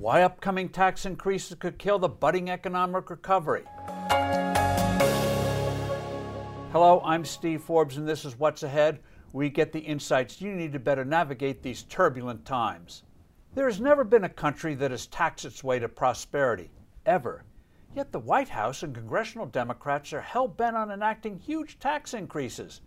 [0.00, 3.64] why upcoming tax increases could kill the budding economic recovery.
[6.72, 9.00] Hello, I'm Steve Forbes, and this is What's Ahead.
[9.34, 13.02] We get the insights you need to better navigate these turbulent times.
[13.54, 16.70] There has never been a country that has taxed its way to prosperity,
[17.04, 17.44] ever.
[17.94, 22.80] Yet the White House and congressional Democrats are hell bent on enacting huge tax increases.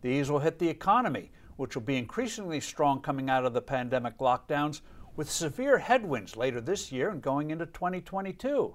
[0.00, 4.18] These will hit the economy, which will be increasingly strong coming out of the pandemic
[4.18, 4.80] lockdowns,
[5.16, 8.74] with severe headwinds later this year and going into 2022.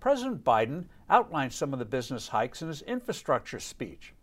[0.00, 4.14] President Biden outlined some of the business hikes in his infrastructure speech.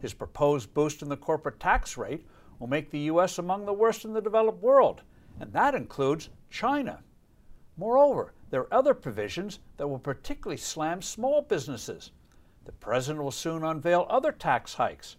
[0.00, 2.26] His proposed boost in the corporate tax rate
[2.58, 3.38] will make the U.S.
[3.38, 5.02] among the worst in the developed world,
[5.40, 7.02] and that includes China.
[7.76, 12.12] Moreover, there are other provisions that will particularly slam small businesses.
[12.64, 15.16] The president will soon unveil other tax hikes,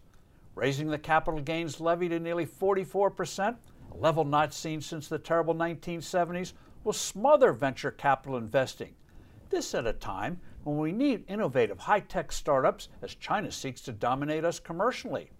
[0.56, 3.56] raising the capital gains levy to nearly 44%,
[4.00, 8.94] level not seen since the terrible 1970s, will smother venture capital investing.
[9.50, 13.92] This at a time when we need innovative high tech startups as China seeks to
[13.92, 15.32] dominate us commercially.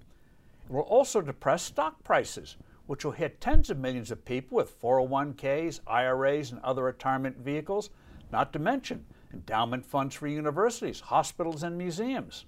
[0.66, 4.80] It will also depress stock prices, which will hit tens of millions of people with
[4.82, 7.90] 401ks, IRAs, and other retirement vehicles,
[8.32, 12.46] not to mention endowment funds for universities, hospitals, and museums.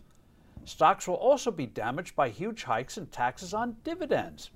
[0.65, 4.51] Stocks will also be damaged by huge hikes in taxes on dividends.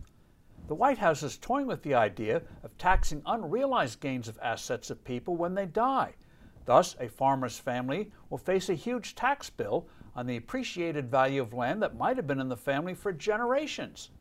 [0.66, 5.03] The White House is toying with the idea of taxing unrealized gains of assets of
[5.03, 6.16] people when they die.
[6.64, 11.53] Thus, a farmer's family will face a huge tax bill on the appreciated value of
[11.53, 14.11] land that might have been in the family for generations.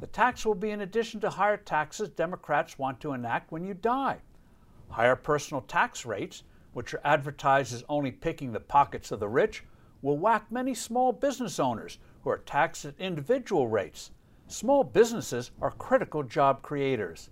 [0.00, 3.74] The tax will be in addition to higher taxes Democrats want to enact when you
[3.74, 4.18] die.
[4.88, 6.42] Higher personal tax rates,
[6.72, 9.62] which are advertised as only picking the pockets of the rich,
[10.02, 14.10] will whack many small business owners who are taxed at individual rates.
[14.46, 17.30] Small businesses are critical job creators.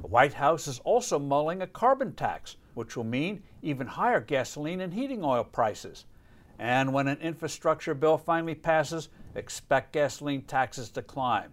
[0.00, 4.80] The White House is also mulling a carbon tax, which will mean even higher gasoline
[4.80, 6.06] and heating oil prices.
[6.58, 11.52] And when an infrastructure bill finally passes, expect gasoline taxes to climb.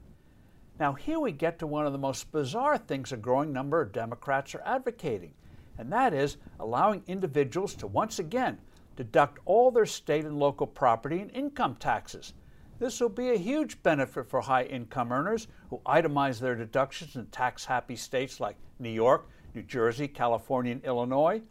[0.80, 3.92] Now, here we get to one of the most bizarre things a growing number of
[3.92, 5.34] Democrats are advocating,
[5.78, 8.60] and that is allowing individuals to once again
[8.96, 12.34] deduct all their state and local property and income taxes.
[12.80, 17.26] This will be a huge benefit for high income earners who itemize their deductions in
[17.28, 21.42] tax happy states like New York, New Jersey, California, and Illinois.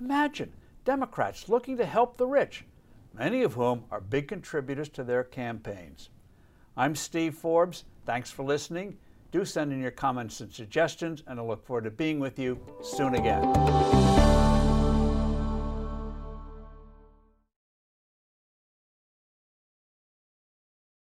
[0.00, 0.52] Imagine
[0.84, 2.64] Democrats looking to help the rich,
[3.16, 6.10] many of whom are big contributors to their campaigns.
[6.76, 7.84] I'm Steve Forbes.
[8.04, 8.98] Thanks for listening.
[9.30, 12.58] Do send in your comments and suggestions, and I look forward to being with you
[12.82, 14.43] soon again.